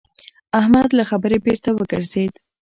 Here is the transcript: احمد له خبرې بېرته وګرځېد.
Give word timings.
احمد 0.59 0.89
له 0.97 1.03
خبرې 1.09 1.37
بېرته 1.45 1.69
وګرځېد. 1.73 2.33